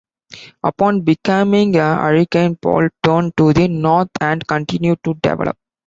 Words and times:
Upon 0.63 1.01
becoming 1.01 1.75
a 1.75 1.93
hurricane, 1.93 2.55
Paul 2.55 2.89
turned 3.03 3.37
to 3.37 3.53
the 3.53 3.67
north 3.67 4.09
and 4.19 4.47
continued 4.47 4.97
to 5.03 5.13
develop. 5.13 5.57